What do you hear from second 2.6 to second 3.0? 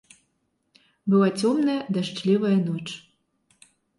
ноч.